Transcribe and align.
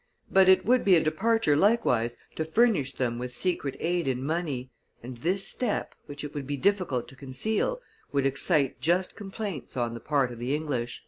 But 0.31 0.49
it 0.49 0.65
would 0.65 0.83
be 0.83 0.95
a 0.95 0.99
departure 1.03 1.55
likewise 1.55 2.17
to 2.35 2.43
furnish 2.43 2.93
then 2.93 3.19
with 3.19 3.31
secret 3.35 3.75
aid 3.79 4.07
in 4.07 4.23
money, 4.23 4.71
and 5.03 5.17
this 5.19 5.47
step, 5.47 5.93
which 6.07 6.23
it 6.23 6.33
would 6.33 6.47
be 6.47 6.57
difficult 6.57 7.07
to 7.09 7.15
conceal, 7.15 7.79
would 8.11 8.25
excite 8.25 8.81
just 8.81 9.15
complaints 9.15 9.77
on 9.77 9.93
the 9.93 9.99
part 9.99 10.31
of 10.31 10.39
the 10.39 10.55
English." 10.55 10.99